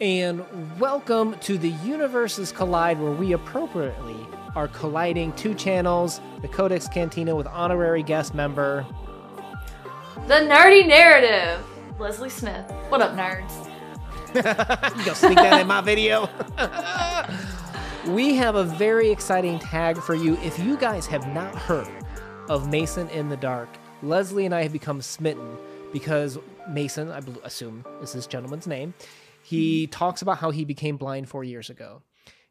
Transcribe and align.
And 0.00 0.46
welcome 0.80 1.38
to 1.40 1.58
the 1.58 1.72
Universes 1.84 2.52
Collide, 2.52 2.98
where 2.98 3.12
we 3.12 3.32
appropriately 3.32 4.16
are 4.56 4.66
colliding 4.66 5.30
two 5.34 5.52
channels 5.52 6.22
the 6.40 6.48
Codex 6.48 6.88
Cantina 6.88 7.36
with 7.36 7.46
honorary 7.46 8.02
guest 8.02 8.34
member. 8.34 8.86
The 10.26 10.36
Nerdy 10.36 10.88
Narrative. 10.88 11.62
Lezlie 11.98 12.30
Smith. 12.30 12.64
What 12.88 13.02
up, 13.02 13.14
nerds? 13.14 13.66
you 14.98 15.04
go 15.04 15.12
sneak 15.12 15.36
that 15.36 15.60
in 15.60 15.66
my 15.66 15.82
video. 15.82 16.30
we 18.14 18.34
have 18.36 18.54
a 18.54 18.64
very 18.64 19.10
exciting 19.10 19.58
tag 19.58 19.98
for 19.98 20.14
you. 20.14 20.38
If 20.38 20.58
you 20.58 20.78
guys 20.78 21.06
have 21.08 21.28
not 21.34 21.54
heard 21.54 21.92
of 22.48 22.70
Mason 22.70 23.06
in 23.10 23.28
the 23.28 23.36
Dark, 23.36 23.68
Lezlie 24.02 24.46
and 24.46 24.54
I 24.54 24.62
have 24.62 24.72
become 24.72 25.02
smitten 25.02 25.58
because 25.92 26.38
Mason, 26.70 27.10
I 27.10 27.20
assume 27.44 27.84
is 28.00 28.14
this 28.14 28.26
gentleman's 28.26 28.66
name, 28.66 28.94
he 29.50 29.86
talks 29.86 30.22
about 30.22 30.38
how 30.38 30.50
he 30.50 30.64
became 30.64 30.96
blind 30.96 31.28
four 31.28 31.44
years 31.44 31.70
ago. 31.70 32.02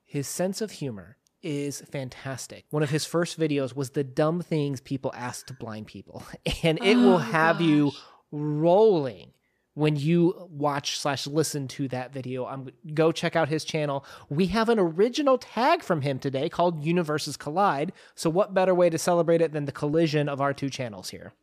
His 0.05 0.27
sense 0.27 0.61
of 0.61 0.71
humor 0.71 1.17
is 1.41 1.81
fantastic. 1.81 2.65
One 2.69 2.83
of 2.83 2.89
his 2.89 3.05
first 3.05 3.39
videos 3.39 3.75
was 3.75 3.91
the 3.91 4.03
dumb 4.03 4.41
things 4.41 4.81
people 4.81 5.11
ask 5.15 5.47
to 5.47 5.53
blind 5.53 5.87
people, 5.87 6.23
and 6.63 6.77
it 6.83 6.97
oh 6.97 7.01
will 7.03 7.13
Oh, 7.13 7.17
have 7.17 7.61
you 7.61 7.91
rolling 8.31 9.31
when 9.75 9.95
you 9.95 10.47
watch 10.51 10.99
slash 10.99 11.25
listen 11.25 11.67
to 11.69 11.87
that 11.87 12.11
video. 12.11 12.45
I'm 12.45 12.69
go 12.93 13.13
check 13.13 13.37
out 13.37 13.47
his 13.47 13.63
channel. 13.63 14.05
We 14.27 14.47
have 14.47 14.67
an 14.67 14.77
original 14.77 15.37
tag 15.37 15.83
from 15.83 16.01
him 16.01 16.19
today 16.19 16.49
called 16.49 16.83
Universes 16.83 17.37
Collide. 17.37 17.93
So 18.15 18.29
what 18.29 18.53
better 18.53 18.75
way 18.75 18.89
to 18.89 18.97
celebrate 18.97 19.41
it 19.41 19.53
than 19.53 19.65
the 19.65 19.71
collision 19.71 20.27
of 20.27 20.41
our 20.41 20.53
two 20.53 20.69
channels 20.69 21.11
here? 21.11 21.33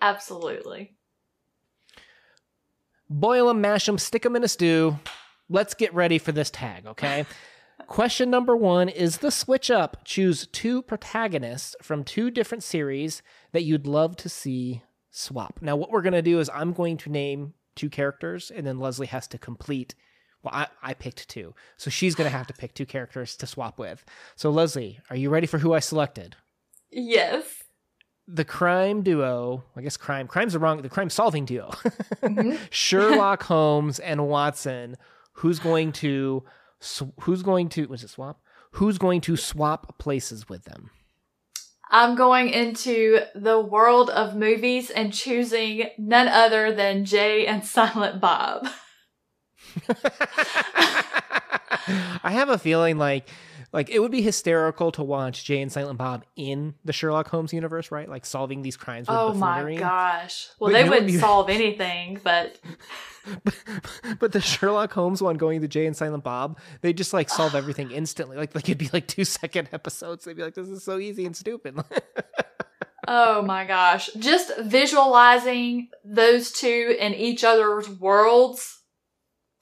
Absolutely. 0.00 0.97
Boil 3.10 3.48
them, 3.48 3.60
mash 3.60 3.86
them, 3.86 3.98
stick 3.98 4.22
them 4.22 4.36
in 4.36 4.44
a 4.44 4.48
stew. 4.48 4.98
Let's 5.48 5.74
get 5.74 5.94
ready 5.94 6.18
for 6.18 6.32
this 6.32 6.50
tag, 6.50 6.86
okay? 6.86 7.24
Question 7.86 8.28
number 8.28 8.54
one 8.54 8.88
is 8.88 9.18
the 9.18 9.30
switch 9.30 9.70
up. 9.70 10.04
Choose 10.04 10.46
two 10.48 10.82
protagonists 10.82 11.74
from 11.80 12.04
two 12.04 12.30
different 12.30 12.62
series 12.62 13.22
that 13.52 13.62
you'd 13.62 13.86
love 13.86 14.16
to 14.16 14.28
see 14.28 14.82
swap. 15.10 15.60
Now, 15.62 15.76
what 15.76 15.90
we're 15.90 16.02
going 16.02 16.12
to 16.12 16.22
do 16.22 16.38
is 16.38 16.50
I'm 16.52 16.72
going 16.72 16.98
to 16.98 17.10
name 17.10 17.54
two 17.76 17.88
characters, 17.88 18.50
and 18.50 18.66
then 18.66 18.76
Lezlie 18.76 19.06
has 19.06 19.26
to 19.28 19.38
complete. 19.38 19.94
Well, 20.42 20.52
I, 20.54 20.66
I 20.82 20.94
picked 20.94 21.28
two. 21.28 21.54
So 21.78 21.88
she's 21.88 22.14
going 22.14 22.30
to 22.30 22.36
have 22.36 22.46
to 22.48 22.52
pick 22.52 22.74
two 22.74 22.86
characters 22.86 23.36
to 23.36 23.46
swap 23.46 23.78
with. 23.78 24.04
So, 24.36 24.52
Lezlie, 24.52 24.98
are 25.08 25.16
you 25.16 25.30
ready 25.30 25.46
for 25.46 25.58
who 25.58 25.72
I 25.72 25.78
selected? 25.78 26.36
Yes. 26.90 27.44
The 28.30 28.44
crime 28.44 29.02
duo, 29.02 29.64
I 29.74 29.80
guess 29.80 29.96
crime, 29.96 30.28
crime's 30.28 30.52
the 30.52 30.58
wrong, 30.58 30.82
the 30.82 30.90
crime 30.90 31.08
solving 31.10 31.44
duo. 31.46 31.70
Mhm. 32.22 32.58
Sherlock 32.70 33.42
Holmes 33.44 33.98
and 34.00 34.28
Watson. 34.28 34.96
Who's 35.34 35.58
going 35.58 35.92
to 35.92 36.44
who's 37.20 37.42
going 37.42 37.68
to 37.70 37.86
was 37.86 38.04
it 38.04 38.10
swap? 38.10 38.40
Who's 38.72 38.98
going 38.98 39.22
to 39.22 39.36
swap 39.36 39.98
places 39.98 40.48
with 40.48 40.64
them? 40.64 40.90
I'm 41.90 42.16
going 42.16 42.50
into 42.50 43.20
the 43.34 43.58
world 43.60 44.10
of 44.10 44.36
movies 44.36 44.90
and 44.90 45.10
choosing 45.10 45.88
none 45.96 46.28
other 46.28 46.70
than 46.74 47.06
Jay 47.06 47.46
and 47.46 47.64
Silent 47.64 48.20
Bob. 48.20 48.68
I 52.22 52.30
have 52.30 52.48
a 52.50 52.58
feeling 52.58 52.98
like 52.98 53.28
like 53.72 53.90
it 53.90 53.98
would 54.00 54.10
be 54.12 54.22
hysterical 54.22 54.90
to 54.92 55.02
watch 55.02 55.44
Jay 55.44 55.60
and 55.60 55.70
Silent 55.70 55.98
Bob 55.98 56.24
in 56.36 56.74
the 56.84 56.92
Sherlock 56.92 57.28
Holmes 57.28 57.52
universe, 57.52 57.90
right? 57.90 58.08
Like 58.08 58.24
solving 58.26 58.62
these 58.62 58.76
crimes 58.76 59.08
with 59.08 59.16
Oh 59.16 59.34
my 59.34 59.74
gosh. 59.76 60.48
Well, 60.58 60.70
But 60.70 60.72
they 60.72 60.78
you 60.80 60.84
know 60.86 60.90
wouldn't 60.92 61.10
you- 61.12 61.18
solve 61.18 61.50
anything, 61.50 62.20
but 62.24 62.58
but 64.20 64.32
the 64.32 64.40
Sherlock 64.40 64.92
Holmes 64.92 65.20
one 65.22 65.36
going 65.36 65.60
to 65.60 65.68
Jay 65.68 65.86
and 65.86 65.96
Silent 65.96 66.24
Bob, 66.24 66.58
they 66.80 66.92
just 66.92 67.12
like 67.12 67.28
solve 67.28 67.54
everything 67.54 67.90
instantly. 67.90 68.36
Like 68.36 68.54
like 68.54 68.64
it'd 68.64 68.78
be 68.78 68.90
like 68.92 69.06
two 69.06 69.24
second 69.26 69.68
episodes. 69.72 70.24
They'd 70.24 70.36
be 70.36 70.42
like, 70.42 70.54
"This 70.54 70.68
is 70.68 70.82
so 70.84 70.98
easy 70.98 71.26
and 71.26 71.36
stupid." 71.36 71.78
oh 73.08 73.42
my 73.42 73.64
gosh. 73.66 74.10
Just 74.18 74.50
visualizing 74.60 75.88
those 76.04 76.52
two 76.52 76.96
in 76.98 77.14
each 77.14 77.44
other's 77.44 77.88
worlds, 77.88 78.82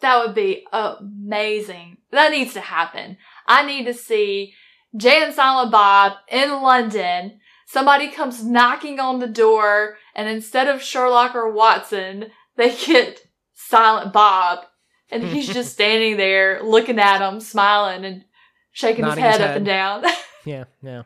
that 0.00 0.24
would 0.24 0.34
be 0.34 0.64
amazing. 0.72 1.98
That 2.12 2.30
needs 2.30 2.54
to 2.54 2.60
happen. 2.60 3.16
I 3.46 3.64
need 3.64 3.84
to 3.86 3.94
see 3.94 4.54
Jay 4.96 5.22
and 5.22 5.34
Silent 5.34 5.70
Bob 5.70 6.14
in 6.30 6.50
London. 6.62 7.40
Somebody 7.66 8.08
comes 8.08 8.44
knocking 8.44 9.00
on 9.00 9.18
the 9.18 9.26
door, 9.26 9.96
and 10.14 10.28
instead 10.28 10.68
of 10.68 10.82
Sherlock 10.82 11.34
or 11.34 11.50
Watson, 11.50 12.26
they 12.56 12.74
get 12.74 13.26
Silent 13.54 14.12
Bob. 14.12 14.60
And 15.10 15.22
he's 15.22 15.46
just 15.46 15.72
standing 15.74 16.16
there 16.16 16.62
looking 16.62 16.98
at 16.98 17.18
them, 17.18 17.40
smiling 17.40 18.04
and 18.04 18.24
shaking 18.72 19.04
his 19.04 19.14
head, 19.14 19.40
his 19.40 19.50
up 19.50 19.56
and 19.56 19.66
down. 19.66 20.04
Yeah, 20.44 20.66
yeah. 20.80 21.02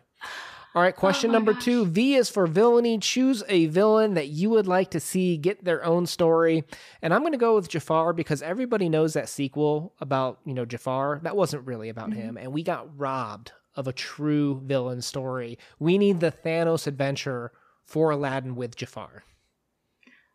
All 0.75 0.83
right, 0.83 0.95
question 0.95 1.31
Oh 1.31 1.33
number 1.33 1.53
gosh. 1.53 1.65
two. 1.65 1.85
V 1.87 2.15
is 2.15 2.31
for 2.31 2.47
villainy. 2.47 2.99
Choose 2.99 3.43
a 3.49 3.67
villain 3.67 4.15
that 4.15 4.29
you 4.29 4.51
would 4.51 4.69
like 4.69 4.91
to 4.93 5.01
see 5.01 5.37
get 5.37 5.65
their 5.65 5.85
own 5.85 6.07
story. 6.07 6.63
And 7.03 7.13
I'm 7.13 7.23
going 7.23 7.33
to 7.33 7.39
go 7.39 7.57
with 7.57 7.69
Jafar 7.69 8.13
because 8.13 8.41
everybody 8.41 8.89
knows 8.89 9.15
that 9.15 9.29
sequel 9.29 9.95
about, 10.01 10.39
you 10.45 10.55
know, 10.55 10.65
Jafar. 10.65 11.19
That 11.25 11.37
wasn't 11.37 11.67
really 11.67 11.89
about 11.89 12.11
Mhm. 12.11 12.15
him. 12.15 12.37
And 12.39 12.53
we 12.53 12.63
got 12.63 12.97
robbed 12.97 13.51
of 13.75 13.89
a 13.89 13.93
true 13.93 14.61
villain 14.65 15.03
story. 15.03 15.59
We 15.81 15.99
need 15.99 16.21
the 16.21 16.31
Thanos 16.33 16.87
adventure 16.87 17.51
for 17.85 18.11
Aladdin 18.13 18.55
with 18.55 18.77
Jafar. 18.77 19.25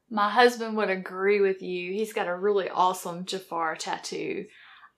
My 0.09 0.29
husband 0.29 0.75
would 0.77 0.89
agree 0.89 1.39
with 1.41 1.61
you. 1.61 1.93
He's 1.93 2.13
got 2.13 2.27
a 2.27 2.35
really 2.35 2.69
awesome 2.69 3.25
Jafar 3.25 3.75
tattoo. 3.75 4.45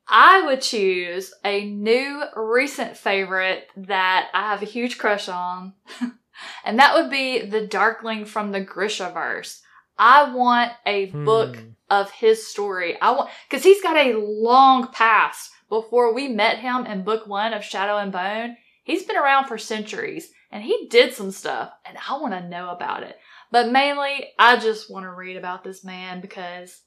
I 0.09 0.41
would 0.45 0.61
choose 0.61 1.33
a 1.43 1.65
new 1.65 2.23
recent 2.35 2.95
favorite 2.97 3.67
that 3.75 4.29
I 4.33 4.41
have 4.51 4.61
a 4.61 4.65
huge 4.65 4.97
crush 4.97 5.27
on, 5.27 5.73
and 6.65 6.79
that 6.79 6.93
would 6.95 7.09
be 7.09 7.45
the 7.45 7.67
Darkling 7.67 8.25
from 8.25 8.51
the 8.51 8.63
Grishaverse. 8.63 9.59
I 9.97 10.31
want 10.33 10.71
a 10.85 11.07
book 11.07 11.55
Hmm. 11.57 11.69
of 11.89 12.11
his 12.11 12.47
story. 12.47 12.99
I 13.01 13.11
want 13.11 13.29
because 13.49 13.63
he's 13.63 13.81
got 13.81 13.97
a 13.97 14.17
long 14.17 14.87
past. 14.91 15.51
Before 15.69 16.13
we 16.13 16.29
met 16.29 16.59
him 16.59 16.85
in 16.85 17.03
book 17.03 17.27
one 17.27 17.53
of 17.53 17.63
Shadow 17.63 17.97
and 17.97 18.11
Bone, 18.11 18.55
he's 18.83 19.03
been 19.03 19.17
around 19.17 19.47
for 19.47 19.57
centuries, 19.57 20.31
and 20.49 20.63
he 20.63 20.87
did 20.89 21.13
some 21.13 21.31
stuff, 21.31 21.71
and 21.85 21.97
I 22.09 22.13
want 22.21 22.33
to 22.33 22.47
know 22.47 22.69
about 22.69 23.03
it. 23.03 23.17
But 23.51 23.71
mainly, 23.71 24.29
I 24.39 24.55
just 24.57 24.89
want 24.89 25.03
to 25.05 25.11
read 25.11 25.35
about 25.35 25.63
this 25.65 25.83
man 25.83 26.21
because. 26.21 26.81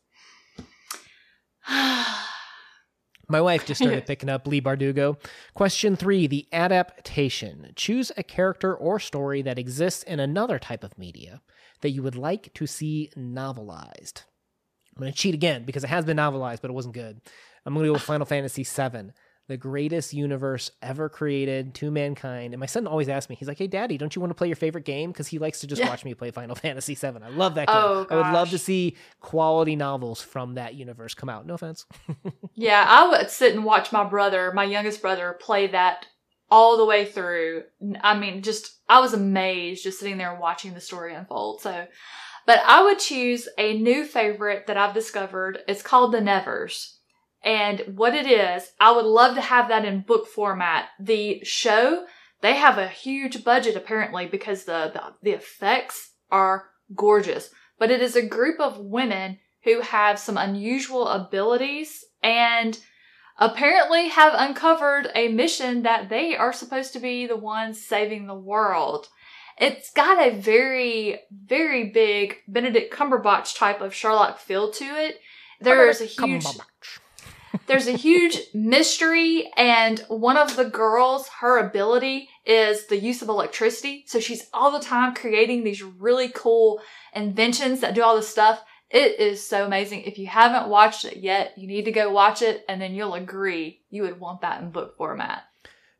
My 3.30 3.40
wife 3.40 3.64
just 3.64 3.80
started 3.80 4.06
picking 4.06 4.28
up 4.28 4.46
Leigh 4.46 4.60
Bardugo. 4.60 5.16
Question 5.54 5.94
three 5.94 6.26
the 6.26 6.48
adaptation. 6.52 7.72
Choose 7.76 8.10
a 8.16 8.22
character 8.24 8.74
or 8.74 8.98
story 8.98 9.40
that 9.42 9.58
exists 9.58 10.02
in 10.02 10.18
another 10.18 10.58
type 10.58 10.82
of 10.82 10.98
media 10.98 11.40
that 11.80 11.90
you 11.90 12.02
would 12.02 12.16
like 12.16 12.52
to 12.54 12.66
see 12.66 13.10
novelized. 13.16 14.24
I'm 14.96 15.00
going 15.00 15.12
to 15.12 15.18
cheat 15.18 15.34
again 15.34 15.64
because 15.64 15.84
it 15.84 15.90
has 15.90 16.04
been 16.04 16.16
novelized, 16.16 16.60
but 16.60 16.70
it 16.70 16.74
wasn't 16.74 16.94
good. 16.94 17.20
I'm 17.64 17.74
going 17.74 17.84
to 17.84 17.88
go 17.88 17.92
with 17.94 18.02
Final 18.02 18.26
Fantasy 18.26 18.64
VII, 18.64 19.12
the 19.50 19.56
greatest 19.56 20.14
universe 20.14 20.70
ever 20.80 21.08
created 21.08 21.74
to 21.74 21.90
mankind. 21.90 22.54
And 22.54 22.60
my 22.60 22.66
son 22.66 22.86
always 22.86 23.08
asks 23.08 23.28
me, 23.28 23.34
he's 23.34 23.48
like, 23.48 23.58
hey, 23.58 23.66
daddy, 23.66 23.98
don't 23.98 24.14
you 24.14 24.20
want 24.20 24.30
to 24.30 24.34
play 24.36 24.46
your 24.46 24.54
favorite 24.54 24.84
game? 24.84 25.10
Because 25.10 25.26
he 25.26 25.40
likes 25.40 25.58
to 25.60 25.66
just 25.66 25.80
Yeah. 25.80 25.88
watch 25.88 26.04
me 26.04 26.14
play 26.14 26.30
Final 26.30 26.54
Fantasy 26.66 26.94
VII. 26.94 27.18
I 27.24 27.30
love 27.30 27.56
that 27.56 27.68
oh, 27.68 28.04
game. 28.04 28.06
Oh, 28.10 28.14
I 28.14 28.16
would 28.16 28.32
love 28.32 28.50
to 28.50 28.58
see 28.58 28.96
quality 29.20 29.74
novels 29.74 30.22
from 30.22 30.54
that 30.54 30.74
universe 30.74 31.14
come 31.14 31.28
out. 31.28 31.46
No 31.46 31.54
offense. 31.54 31.84
yeah, 32.54 32.84
I 32.88 33.08
would 33.08 33.28
sit 33.28 33.52
and 33.52 33.64
watch 33.64 33.90
my 33.90 34.04
brother, 34.04 34.52
my 34.54 34.64
youngest 34.64 35.02
brother, 35.02 35.36
play 35.40 35.66
that 35.66 36.06
all 36.48 36.76
the 36.76 36.86
way 36.86 37.04
through. 37.04 37.64
I 38.00 38.16
mean, 38.16 38.42
just, 38.42 38.78
I 38.88 39.00
was 39.00 39.14
amazed 39.14 39.82
just 39.82 39.98
sitting 39.98 40.16
there 40.16 40.36
watching 40.36 40.74
the 40.74 40.80
story 40.80 41.12
unfold. 41.12 41.60
So, 41.60 41.88
but 42.46 42.60
I 42.64 42.84
would 42.84 43.00
choose 43.00 43.48
a 43.58 43.76
new 43.76 44.04
favorite 44.04 44.68
that 44.68 44.76
I've 44.76 44.94
discovered. 44.94 45.58
It's 45.66 45.82
called 45.82 46.12
The 46.12 46.20
Nevers. 46.20 46.99
And 47.42 47.82
what 47.96 48.14
it 48.14 48.26
is, 48.26 48.72
I 48.78 48.92
would 48.92 49.06
love 49.06 49.34
to 49.34 49.40
have 49.40 49.68
that 49.68 49.84
in 49.84 50.00
book 50.02 50.26
format. 50.26 50.88
The 50.98 51.40
show, 51.42 52.04
they 52.42 52.54
have 52.54 52.78
a 52.78 52.88
huge 52.88 53.44
budget 53.44 53.76
apparently 53.76 54.26
because 54.26 54.64
the, 54.64 54.90
the, 54.92 55.02
the 55.22 55.30
effects 55.36 56.12
are 56.30 56.68
gorgeous. 56.94 57.50
But 57.78 57.90
it 57.90 58.02
is 58.02 58.14
a 58.14 58.26
group 58.26 58.60
of 58.60 58.78
women 58.78 59.38
who 59.64 59.80
have 59.80 60.18
some 60.18 60.36
unusual 60.36 61.08
abilities 61.08 62.04
and 62.22 62.78
apparently 63.38 64.08
have 64.08 64.34
uncovered 64.36 65.08
a 65.14 65.28
mission 65.28 65.82
that 65.82 66.10
they 66.10 66.36
are 66.36 66.52
supposed 66.52 66.92
to 66.92 67.00
be 67.00 67.26
the 67.26 67.36
ones 67.36 67.82
saving 67.82 68.26
the 68.26 68.34
world. 68.34 69.08
It's 69.58 69.90
got 69.92 70.22
a 70.24 70.30
very, 70.30 71.20
very 71.30 71.90
big 71.90 72.36
Benedict 72.48 72.94
Cumberbatch 72.94 73.56
type 73.56 73.80
of 73.80 73.94
Sherlock 73.94 74.38
feel 74.38 74.70
to 74.72 74.84
it. 74.84 75.20
There's 75.60 76.00
a 76.00 76.06
huge 76.06 76.46
there's 77.66 77.86
a 77.86 77.92
huge 77.92 78.40
mystery 78.54 79.50
and 79.56 80.00
one 80.08 80.36
of 80.36 80.56
the 80.56 80.64
girls 80.64 81.28
her 81.40 81.58
ability 81.58 82.28
is 82.44 82.86
the 82.86 82.98
use 82.98 83.22
of 83.22 83.28
electricity 83.28 84.04
so 84.06 84.20
she's 84.20 84.46
all 84.52 84.70
the 84.70 84.84
time 84.84 85.14
creating 85.14 85.64
these 85.64 85.82
really 85.82 86.28
cool 86.28 86.80
inventions 87.14 87.80
that 87.80 87.94
do 87.94 88.02
all 88.02 88.16
this 88.16 88.28
stuff 88.28 88.62
It 88.90 89.20
is 89.20 89.46
so 89.46 89.64
amazing. 89.64 90.02
If 90.02 90.18
you 90.18 90.26
haven't 90.26 90.68
watched 90.68 91.04
it 91.04 91.18
yet, 91.18 91.56
you 91.56 91.68
need 91.68 91.84
to 91.84 91.92
go 91.92 92.10
watch 92.10 92.42
it 92.42 92.64
and 92.68 92.80
then 92.80 92.94
you'll 92.94 93.14
agree 93.14 93.82
you 93.88 94.02
would 94.02 94.18
want 94.18 94.40
that 94.40 94.60
in 94.60 94.70
book 94.72 94.96
format. 94.96 95.44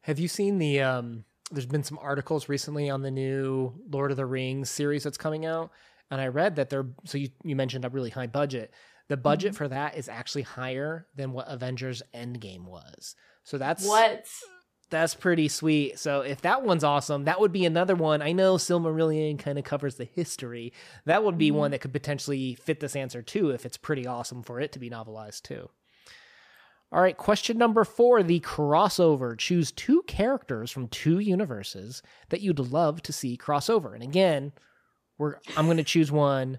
Have 0.03 0.19
you 0.19 0.27
seen 0.29 0.59
the 0.59 0.81
um 0.81 1.25
there's 1.53 1.67
been 1.67 1.85
some 1.85 1.99
articles 2.01 2.49
recently 2.49 2.91
on 2.91 3.03
the 3.03 3.11
new 3.11 3.73
Lord 3.91 4.11
of 4.11 4.17
the 4.17 4.27
Rings 4.27 4.71
series 4.71 5.05
that's 5.05 5.19
coming 5.19 5.47
out 5.47 5.71
and 6.11 6.21
I 6.21 6.27
read 6.27 6.57
that 6.57 6.69
they're 6.71 6.87
so 7.05 7.17
you, 7.19 7.29
you 7.45 7.55
mentioned 7.55 7.85
a 7.85 7.89
really 7.89 8.11
high 8.11 8.27
budget. 8.27 8.73
The 9.11 9.17
budget 9.17 9.53
Mhm. 9.53 9.57
for 9.57 9.69
that 9.69 9.97
is 9.97 10.09
actually 10.09 10.43
higher 10.43 11.09
than 11.17 11.33
what 11.33 11.49
Avengers 11.49 12.01
Endgame 12.15 12.65
was. 12.65 13.17
So 13.43 13.59
that's 13.59 13.85
What? 13.85 14.25
that's 14.89 15.15
pretty 15.17 15.49
sweet. 15.49 15.99
So 15.99 16.21
if 16.21 16.41
that 16.43 16.63
one's 16.63 16.85
awesome, 16.85 17.25
that 17.25 17.41
would 17.41 17.51
be 17.53 17.65
another 17.67 17.95
one. 17.97 18.23
I 18.23 18.31
know 18.33 18.55
Silmarillion 18.57 19.37
kind 19.39 19.59
of 19.59 19.65
covers 19.65 19.97
the 19.97 20.05
history. 20.05 20.73
That 21.07 21.25
would 21.25 21.37
be 21.39 21.51
Mhm. 21.51 21.55
one 21.57 21.71
that 21.73 21.81
could 21.81 21.93
potentially 21.93 22.55
fit 22.55 22.79
this 22.81 22.95
answer 22.97 23.21
too 23.21 23.51
if 23.51 23.67
it's 23.67 23.77
pretty 23.77 24.07
awesome 24.07 24.43
for 24.45 24.61
it 24.61 24.71
to 24.73 24.79
be 24.79 24.89
novelized 24.89 25.43
too. 25.43 25.71
All 26.93 27.01
right, 27.03 27.17
question 27.17 27.57
number 27.59 27.85
4, 27.85 28.23
the 28.23 28.41
crossover. 28.41 29.39
Choose 29.39 29.71
two 29.71 30.03
characters 30.09 30.71
from 30.73 30.89
two 30.89 31.19
universes 31.21 32.03
that 32.31 32.41
you'd 32.41 32.59
love 32.59 33.01
to 33.03 33.13
see 33.13 33.37
crossover. 33.37 33.95
And 33.95 34.03
again, 34.03 34.53
we're 35.19 35.37
I'm 35.57 35.67
going 35.67 35.77
to 35.77 35.85
choose 35.85 36.11
one 36.11 36.59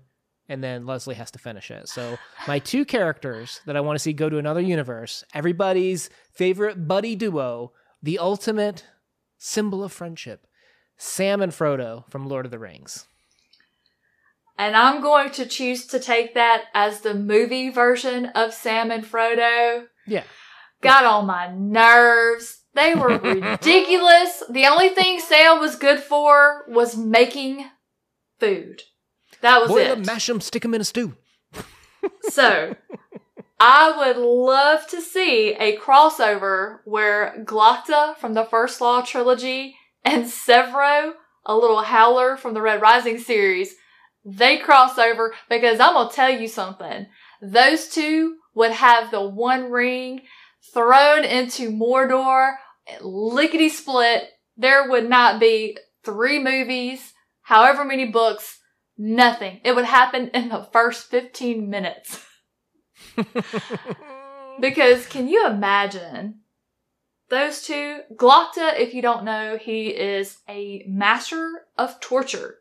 and 0.51 0.61
then 0.61 0.83
Lezlie 0.83 1.15
has 1.15 1.31
to 1.31 1.39
finish 1.39 1.71
it. 1.71 1.87
So, 1.87 2.17
my 2.45 2.59
two 2.59 2.83
characters 2.83 3.61
that 3.65 3.77
I 3.77 3.79
want 3.79 3.95
to 3.95 4.03
see 4.03 4.11
go 4.11 4.29
to 4.29 4.37
another 4.37 4.59
universe, 4.59 5.23
everybody's 5.33 6.09
favorite 6.33 6.89
buddy 6.89 7.15
duo, 7.15 7.71
the 8.03 8.19
ultimate 8.19 8.85
symbol 9.37 9.81
of 9.81 9.93
friendship, 9.93 10.45
Sam 10.97 11.41
and 11.41 11.53
Frodo 11.53 12.03
from 12.11 12.27
Lord 12.27 12.45
of 12.45 12.51
the 12.51 12.59
Rings. 12.59 13.07
And 14.57 14.75
I'm 14.75 15.01
going 15.01 15.31
to 15.31 15.45
choose 15.45 15.87
to 15.87 15.99
take 15.99 16.33
that 16.33 16.65
as 16.73 16.99
the 16.99 17.13
movie 17.13 17.69
version 17.69 18.25
of 18.27 18.53
Sam 18.53 18.91
and 18.91 19.05
Frodo. 19.05 19.85
Yeah. 20.05 20.23
Got 20.81 21.05
on 21.05 21.27
my 21.27 21.49
nerves. 21.55 22.59
They 22.73 22.93
were 22.93 23.17
ridiculous. 23.23 24.43
The 24.49 24.67
only 24.67 24.89
thing 24.89 25.21
Sam 25.21 25.61
was 25.61 25.77
good 25.77 26.01
for 26.01 26.65
was 26.67 26.97
making 26.97 27.65
food. 28.37 28.83
That 29.41 29.61
was 29.61 29.69
Boil 29.69 29.79
it. 29.79 29.89
them, 29.89 30.05
mash 30.05 30.27
them, 30.27 30.41
stick 30.41 30.61
them 30.63 30.73
in 30.73 30.81
a 30.81 30.85
stew. 30.85 31.15
So, 32.29 32.75
I 33.59 33.95
would 33.95 34.17
love 34.17 34.87
to 34.87 35.01
see 35.01 35.53
a 35.53 35.77
crossover 35.77 36.79
where 36.85 37.43
Glokta 37.45 38.17
from 38.17 38.33
the 38.33 38.45
First 38.45 38.81
Law 38.81 39.01
trilogy 39.01 39.75
and 40.03 40.25
Sevro, 40.25 41.11
a 41.45 41.55
little 41.55 41.83
howler 41.83 42.37
from 42.37 42.55
the 42.55 42.61
Red 42.61 42.81
Rising 42.81 43.19
series, 43.19 43.75
they 44.25 44.57
cross 44.57 44.97
over 44.97 45.33
because 45.47 45.79
I'm 45.79 45.93
gonna 45.93 46.09
tell 46.11 46.31
you 46.31 46.47
something. 46.47 47.05
Those 47.41 47.87
two 47.87 48.37
would 48.55 48.71
have 48.71 49.11
the 49.11 49.21
one 49.21 49.71
ring 49.71 50.21
thrown 50.73 51.23
into 51.23 51.71
Mordor, 51.71 52.53
lickety 53.01 53.69
split. 53.69 54.23
There 54.57 54.89
would 54.89 55.09
not 55.09 55.39
be 55.39 55.77
three 56.03 56.39
movies, 56.39 57.13
however 57.43 57.85
many 57.85 58.05
books, 58.05 58.59
nothing. 59.01 59.59
It 59.63 59.75
would 59.75 59.85
happen 59.85 60.29
in 60.33 60.49
the 60.49 60.67
first 60.71 61.09
15 61.09 61.69
minutes. 61.69 62.25
Because 64.59 65.07
can 65.07 65.27
you 65.27 65.47
imagine 65.47 66.41
those 67.29 67.63
two? 67.63 68.01
Glokta, 68.15 68.79
if 68.79 68.93
you 68.93 69.01
don't 69.01 69.23
know, 69.23 69.57
he 69.57 69.87
is 69.87 70.37
a 70.47 70.83
master 70.87 71.65
of 71.77 71.99
torture. 71.99 72.59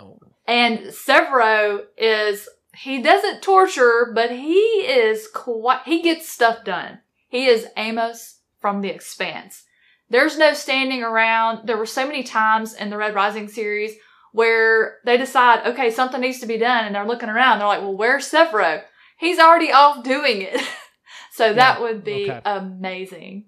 oh. 0.00 0.18
And 0.48 0.78
Sevro 0.78 1.80
is, 1.98 2.48
he 2.74 3.02
doesn't 3.02 3.42
torture, 3.42 4.12
but 4.14 4.30
he 4.30 4.54
is 4.54 5.28
quite, 5.34 5.80
he 5.84 6.02
gets 6.02 6.28
stuff 6.28 6.64
done. 6.64 7.00
He 7.28 7.46
is 7.46 7.66
Amos 7.76 8.40
from 8.60 8.80
The 8.80 8.90
Expanse. 8.90 9.64
There's 10.08 10.38
no 10.38 10.54
standing 10.54 11.02
around. 11.02 11.66
There 11.66 11.76
were 11.76 11.84
so 11.84 12.06
many 12.06 12.22
times 12.22 12.74
in 12.74 12.90
the 12.90 12.96
Red 12.96 13.16
Rising 13.16 13.48
series 13.48 13.96
where 14.32 14.98
they 15.04 15.16
decide, 15.16 15.66
okay, 15.66 15.90
something 15.90 16.20
needs 16.20 16.40
to 16.40 16.46
be 16.46 16.58
done, 16.58 16.84
and 16.84 16.94
they're 16.94 17.06
looking 17.06 17.28
around. 17.28 17.58
They're 17.58 17.68
like, 17.68 17.80
well, 17.80 17.96
where's 17.96 18.30
Sevro? 18.30 18.82
He's 19.18 19.38
already 19.38 19.72
off 19.72 20.04
doing 20.04 20.42
it. 20.42 20.60
so 21.32 21.54
that 21.54 21.80
would 21.80 22.04
be 22.04 22.30
okay. 22.30 22.40
amazing. 22.44 23.46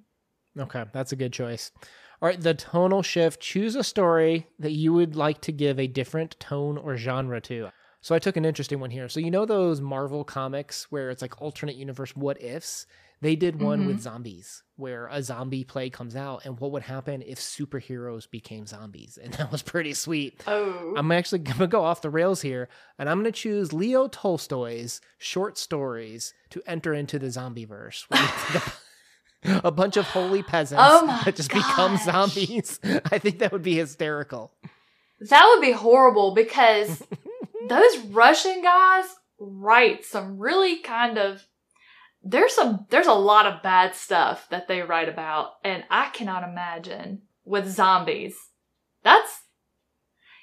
Okay, 0.58 0.84
that's 0.92 1.12
a 1.12 1.16
good 1.16 1.32
choice. 1.32 1.70
All 2.20 2.28
right, 2.28 2.40
the 2.40 2.54
tonal 2.54 3.02
shift. 3.02 3.40
Choose 3.40 3.76
a 3.76 3.84
story 3.84 4.46
that 4.58 4.72
you 4.72 4.92
would 4.92 5.14
like 5.14 5.40
to 5.42 5.52
give 5.52 5.78
a 5.78 5.86
different 5.86 6.38
tone 6.40 6.76
or 6.76 6.96
genre 6.96 7.40
to. 7.42 7.68
So 8.00 8.14
I 8.14 8.18
took 8.18 8.36
an 8.36 8.44
interesting 8.44 8.80
one 8.80 8.90
here. 8.90 9.08
So 9.08 9.20
you 9.20 9.30
know 9.30 9.44
those 9.44 9.80
Marvel 9.80 10.24
comics 10.24 10.90
where 10.90 11.10
it's 11.10 11.22
like 11.22 11.40
alternate 11.40 11.76
universe 11.76 12.16
what 12.16 12.40
ifs? 12.42 12.86
They 13.20 13.34
did 13.34 13.60
one 13.60 13.86
with 13.86 13.96
mm-hmm. 13.96 14.02
zombies 14.02 14.62
where 14.76 15.08
a 15.10 15.22
zombie 15.22 15.64
play 15.64 15.90
comes 15.90 16.14
out 16.14 16.44
and 16.44 16.58
what 16.60 16.70
would 16.70 16.84
happen 16.84 17.20
if 17.22 17.40
superheroes 17.40 18.30
became 18.30 18.64
zombies. 18.64 19.18
And 19.20 19.32
that 19.34 19.50
was 19.50 19.62
pretty 19.62 19.94
sweet. 19.94 20.42
Oh. 20.46 20.94
I'm 20.96 21.10
actually 21.10 21.40
going 21.40 21.58
to 21.58 21.66
go 21.66 21.82
off 21.82 22.02
the 22.02 22.10
rails 22.10 22.42
here 22.42 22.68
and 22.98 23.08
I'm 23.08 23.20
going 23.20 23.32
to 23.32 23.38
choose 23.38 23.72
Leo 23.72 24.06
Tolstoy's 24.06 25.00
short 25.18 25.58
stories 25.58 26.32
to 26.50 26.62
enter 26.66 26.94
into 26.94 27.18
the 27.18 27.30
zombie 27.30 27.64
verse. 27.64 28.06
a 29.44 29.70
bunch 29.72 29.96
of 29.96 30.04
holy 30.04 30.42
peasants 30.42 30.82
Oh 30.84 31.06
that 31.24 31.36
just 31.36 31.52
become 31.52 31.96
zombies. 31.96 32.78
I 33.10 33.18
think 33.18 33.40
that 33.40 33.50
would 33.52 33.62
be 33.62 33.76
hysterical. 33.76 34.52
That 35.20 35.44
would 35.52 35.60
be 35.60 35.72
horrible 35.72 36.34
because 36.34 37.02
those 37.68 37.98
Russian 38.10 38.62
guys 38.62 39.04
write 39.40 40.04
some 40.04 40.38
really 40.38 40.78
kind 40.78 41.18
of 41.18 41.46
there's 42.22 42.54
some 42.54 42.86
there's 42.90 43.06
a 43.06 43.12
lot 43.12 43.46
of 43.46 43.62
bad 43.62 43.94
stuff 43.94 44.48
that 44.50 44.68
they 44.68 44.82
write 44.82 45.08
about 45.08 45.52
and 45.64 45.84
I 45.90 46.08
cannot 46.10 46.44
imagine 46.44 47.22
with 47.44 47.68
zombies. 47.68 48.36
That's 49.02 49.42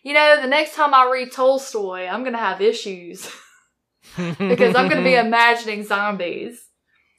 you 0.04 0.14
know, 0.14 0.40
the 0.40 0.48
next 0.48 0.76
time 0.76 0.94
I 0.94 1.10
read 1.12 1.32
Tolstoy, 1.32 2.06
I'm 2.06 2.22
going 2.22 2.34
to 2.34 2.40
have 2.40 2.62
issues 2.62 3.28
because 4.16 4.76
I'm 4.76 4.88
going 4.88 5.04
to 5.04 5.04
be 5.04 5.16
imagining 5.16 5.84
zombies. 5.84 6.64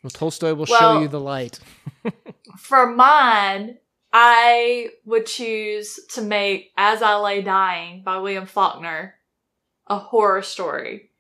Well, 0.04 0.10
Tolstoy 0.10 0.54
will 0.54 0.66
Well- 0.70 0.94
show 0.94 1.00
you 1.00 1.08
the 1.08 1.20
light. 1.20 1.58
For 2.58 2.86
mine, 2.86 3.78
I 4.12 4.90
would 5.04 5.26
choose 5.26 5.98
to 6.14 6.22
make 6.22 6.70
As 6.76 7.02
I 7.02 7.16
Lay 7.16 7.42
Dying 7.42 8.02
by 8.04 8.18
William 8.18 8.46
Faulkner 8.46 9.14
a 9.88 9.98
horror 9.98 10.42
story. 10.42 11.10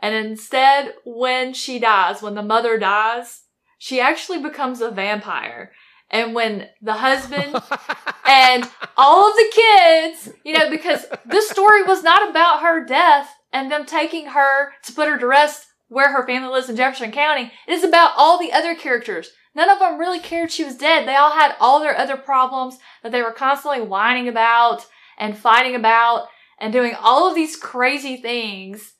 And 0.00 0.14
instead, 0.14 0.94
when 1.04 1.54
she 1.54 1.78
dies, 1.78 2.22
when 2.22 2.34
the 2.34 2.42
mother 2.42 2.78
dies, 2.78 3.42
she 3.78 4.00
actually 4.00 4.42
becomes 4.42 4.80
a 4.80 4.90
vampire. 4.90 5.72
And 6.10 6.34
when 6.34 6.68
the 6.82 6.94
husband 6.94 7.56
and 8.26 8.70
all 8.96 9.30
of 9.30 9.36
the 9.36 9.52
kids, 9.52 10.30
you 10.44 10.52
know, 10.52 10.70
because 10.70 11.06
this 11.24 11.48
story 11.48 11.82
was 11.82 12.02
not 12.02 12.30
about 12.30 12.62
her 12.62 12.84
death 12.84 13.30
and 13.52 13.70
them 13.70 13.86
taking 13.86 14.26
her 14.26 14.72
to 14.84 14.92
put 14.92 15.08
her 15.08 15.18
to 15.18 15.26
rest 15.26 15.66
where 15.88 16.12
her 16.12 16.26
family 16.26 16.48
lives 16.48 16.68
in 16.68 16.76
Jefferson 16.76 17.12
County. 17.12 17.50
It 17.66 17.72
is 17.72 17.84
about 17.84 18.12
all 18.16 18.38
the 18.38 18.52
other 18.52 18.74
characters. 18.74 19.30
None 19.54 19.70
of 19.70 19.78
them 19.78 19.98
really 19.98 20.20
cared 20.20 20.52
she 20.52 20.64
was 20.64 20.76
dead. 20.76 21.06
They 21.06 21.16
all 21.16 21.32
had 21.32 21.54
all 21.60 21.80
their 21.80 21.96
other 21.96 22.16
problems 22.16 22.78
that 23.02 23.12
they 23.12 23.22
were 23.22 23.32
constantly 23.32 23.80
whining 23.80 24.28
about 24.28 24.84
and 25.16 25.36
fighting 25.36 25.74
about 25.74 26.28
and 26.60 26.72
doing 26.72 26.94
all 26.94 27.28
of 27.28 27.34
these 27.34 27.56
crazy 27.56 28.16
things. 28.16 28.94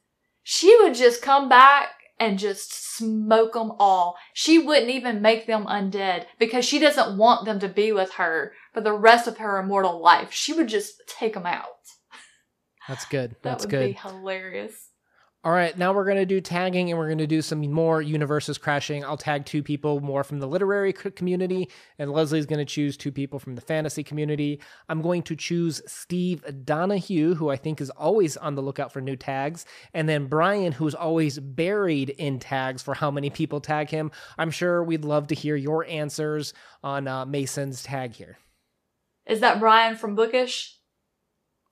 She 0.48 0.76
would 0.80 0.94
just 0.94 1.22
come 1.22 1.48
back 1.48 1.88
and 2.20 2.38
just 2.38 2.72
smoke 2.96 3.54
them 3.54 3.72
all. 3.80 4.16
She 4.32 4.60
wouldn't 4.60 4.92
even 4.92 5.20
make 5.20 5.48
them 5.48 5.66
undead 5.66 6.26
because 6.38 6.64
she 6.64 6.78
doesn't 6.78 7.18
want 7.18 7.46
them 7.46 7.58
to 7.58 7.68
be 7.68 7.90
with 7.90 8.12
her 8.12 8.52
for 8.72 8.80
the 8.80 8.92
rest 8.92 9.26
of 9.26 9.38
her 9.38 9.58
immortal 9.58 10.00
life. 10.00 10.30
She 10.30 10.52
would 10.52 10.68
just 10.68 11.02
take 11.08 11.34
them 11.34 11.46
out. 11.46 11.64
That's 12.86 13.04
good. 13.06 13.34
That 13.42 13.58
would 13.58 13.70
good. 13.70 13.86
be 13.88 13.98
hilarious. 14.00 14.85
All 15.46 15.52
right, 15.52 15.78
now 15.78 15.92
we're 15.92 16.04
going 16.04 16.16
to 16.16 16.26
do 16.26 16.40
tagging 16.40 16.90
and 16.90 16.98
we're 16.98 17.06
going 17.06 17.18
to 17.18 17.26
do 17.28 17.40
some 17.40 17.60
more 17.70 18.02
universes 18.02 18.58
crashing. 18.58 19.04
I'll 19.04 19.16
tag 19.16 19.46
two 19.46 19.62
people 19.62 20.00
more 20.00 20.24
from 20.24 20.40
the 20.40 20.48
literary 20.48 20.92
community, 20.92 21.70
and 22.00 22.10
Lezlie's 22.10 22.46
going 22.46 22.58
to 22.58 22.64
choose 22.64 22.96
two 22.96 23.12
people 23.12 23.38
from 23.38 23.54
the 23.54 23.60
fantasy 23.60 24.02
community. 24.02 24.60
I'm 24.88 25.02
going 25.02 25.22
to 25.22 25.36
choose 25.36 25.80
Steve 25.86 26.42
Donoghue, 26.64 27.36
who 27.36 27.48
I 27.48 27.54
think 27.54 27.80
is 27.80 27.90
always 27.90 28.36
on 28.36 28.56
the 28.56 28.60
lookout 28.60 28.92
for 28.92 29.00
new 29.00 29.14
tags, 29.14 29.64
and 29.94 30.08
then 30.08 30.26
Brian, 30.26 30.72
who's 30.72 30.96
always 30.96 31.38
buried 31.38 32.10
in 32.10 32.40
tags 32.40 32.82
for 32.82 32.94
how 32.94 33.12
many 33.12 33.30
people 33.30 33.60
tag 33.60 33.88
him. 33.88 34.10
I'm 34.36 34.50
sure 34.50 34.82
we'd 34.82 35.04
love 35.04 35.28
to 35.28 35.36
hear 35.36 35.54
your 35.54 35.86
answers 35.86 36.54
on 36.82 37.06
uh, 37.06 37.24
Mason's 37.24 37.84
tag 37.84 38.14
here. 38.14 38.36
Is 39.26 39.38
that 39.38 39.60
Brian 39.60 39.94
from 39.94 40.16
Bookish? 40.16 40.76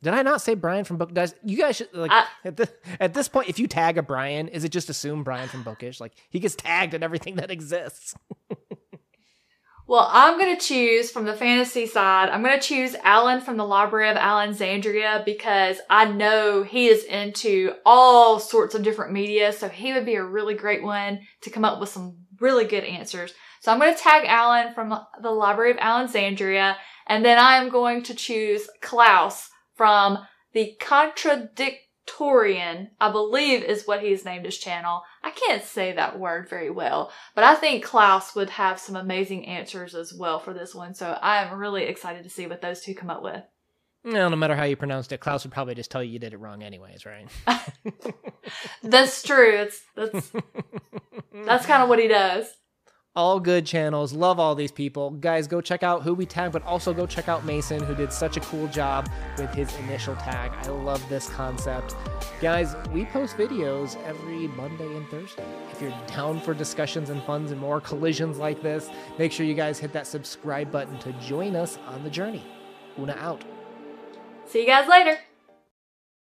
Did 0.04 0.12
I 0.14 0.22
not 0.22 0.42
say 0.42 0.54
Brian 0.54 0.84
from 0.84 0.98
Book? 0.98 1.14
Does 1.14 1.34
you 1.42 1.56
guys 1.56 1.76
should 1.76 1.92
like 1.94 2.10
I- 2.12 2.26
at, 2.44 2.56
the, 2.58 2.68
at 3.00 3.14
this 3.14 3.26
point? 3.26 3.48
If 3.48 3.58
you 3.58 3.66
tag 3.66 3.96
a 3.98 4.02
Brian, 4.02 4.48
is 4.48 4.62
it 4.62 4.68
just 4.68 4.90
assume 4.90 5.24
Brian 5.24 5.48
from 5.48 5.62
Bookish? 5.62 5.98
Like 5.98 6.12
he 6.28 6.38
gets 6.38 6.54
tagged 6.54 6.92
in 6.92 7.02
everything 7.02 7.36
that 7.36 7.50
exists. 7.50 8.14
Well, 9.86 10.08
I'm 10.10 10.38
going 10.38 10.56
to 10.56 10.66
choose 10.66 11.10
from 11.10 11.26
the 11.26 11.34
fantasy 11.34 11.86
side. 11.86 12.30
I'm 12.30 12.42
going 12.42 12.58
to 12.58 12.66
choose 12.66 12.94
Alan 13.04 13.42
from 13.42 13.58
the 13.58 13.66
Library 13.66 14.08
of 14.08 14.16
Allenxandria 14.16 15.26
because 15.26 15.76
I 15.90 16.06
know 16.06 16.62
he 16.62 16.86
is 16.86 17.04
into 17.04 17.74
all 17.84 18.40
sorts 18.40 18.74
of 18.74 18.82
different 18.82 19.12
media. 19.12 19.52
So 19.52 19.68
he 19.68 19.92
would 19.92 20.06
be 20.06 20.14
a 20.14 20.24
really 20.24 20.54
great 20.54 20.82
one 20.82 21.20
to 21.42 21.50
come 21.50 21.66
up 21.66 21.80
with 21.80 21.90
some 21.90 22.16
really 22.40 22.64
good 22.64 22.84
answers. 22.84 23.34
So 23.60 23.72
I'm 23.72 23.78
going 23.78 23.94
to 23.94 24.00
tag 24.00 24.24
Alan 24.26 24.72
from 24.72 24.98
the 25.20 25.30
Library 25.30 25.72
of 25.72 25.76
Allenxandria. 25.76 26.76
And 27.06 27.22
then 27.22 27.38
I 27.38 27.56
am 27.56 27.68
going 27.68 28.02
to 28.04 28.14
choose 28.14 28.66
Klaus 28.80 29.50
from 29.74 30.18
the 30.52 30.76
Contradictorian, 30.80 32.90
I 33.00 33.10
believe 33.10 33.62
is 33.62 33.86
what 33.86 34.02
he's 34.02 34.24
named 34.24 34.46
his 34.46 34.58
channel. 34.58 35.02
I 35.22 35.30
can't 35.30 35.64
say 35.64 35.92
that 35.92 36.18
word 36.18 36.48
very 36.48 36.70
well, 36.70 37.12
but 37.34 37.44
I 37.44 37.54
think 37.54 37.84
Klaus 37.84 38.34
would 38.34 38.50
have 38.50 38.78
some 38.78 38.96
amazing 38.96 39.46
answers 39.46 39.94
as 39.94 40.14
well 40.14 40.38
for 40.38 40.54
this 40.54 40.74
one. 40.74 40.94
So 40.94 41.18
I 41.20 41.44
am 41.44 41.58
really 41.58 41.84
excited 41.84 42.24
to 42.24 42.30
see 42.30 42.46
what 42.46 42.62
those 42.62 42.80
two 42.80 42.94
come 42.94 43.10
up 43.10 43.22
with. 43.22 43.42
No, 44.06 44.28
no 44.28 44.36
matter 44.36 44.54
how 44.54 44.64
you 44.64 44.76
pronounced 44.76 45.12
it, 45.12 45.20
Klaus 45.20 45.44
would 45.44 45.52
probably 45.52 45.74
just 45.74 45.90
tell 45.90 46.04
you 46.04 46.12
you 46.12 46.18
did 46.18 46.34
it 46.34 46.38
wrong 46.38 46.62
anyways, 46.62 47.06
right? 47.06 47.26
that's 48.82 49.22
true. 49.22 49.56
It's 49.56 49.80
that's 49.96 50.30
that's 51.46 51.64
kind 51.64 51.82
of 51.82 51.88
what 51.88 51.98
he 51.98 52.06
does 52.06 52.46
all 53.16 53.38
good 53.38 53.64
channels. 53.64 54.12
Love 54.12 54.40
all 54.40 54.54
these 54.54 54.72
people. 54.72 55.10
Guys, 55.12 55.46
go 55.46 55.60
check 55.60 55.82
out 55.82 56.02
who 56.02 56.14
we 56.14 56.26
tagged, 56.26 56.52
but 56.52 56.62
also 56.64 56.92
go 56.92 57.06
check 57.06 57.28
out 57.28 57.44
Mason, 57.44 57.82
who 57.82 57.94
did 57.94 58.12
such 58.12 58.36
a 58.36 58.40
cool 58.40 58.66
job 58.68 59.08
with 59.38 59.50
his 59.54 59.74
initial 59.76 60.16
tag. 60.16 60.52
I 60.62 60.68
love 60.68 61.06
this 61.08 61.28
concept. 61.28 61.94
Guys, 62.40 62.74
we 62.92 63.04
post 63.06 63.36
videos 63.36 63.96
every 64.04 64.48
Monday 64.48 64.96
and 64.96 65.08
Thursday. 65.08 65.44
If 65.72 65.80
you're 65.80 65.94
down 66.06 66.40
for 66.40 66.54
discussions 66.54 67.10
and 67.10 67.22
funds 67.22 67.52
and 67.52 67.60
more 67.60 67.80
collisions 67.80 68.38
like 68.38 68.62
this, 68.62 68.90
make 69.18 69.32
sure 69.32 69.46
you 69.46 69.54
guys 69.54 69.78
hit 69.78 69.92
that 69.92 70.06
subscribe 70.06 70.70
button 70.70 70.98
to 70.98 71.12
join 71.14 71.54
us 71.54 71.78
on 71.86 72.02
the 72.02 72.10
journey. 72.10 72.42
Una 72.98 73.16
out. 73.20 73.44
See 74.46 74.60
you 74.60 74.66
guys 74.66 74.88
later. 74.88 75.18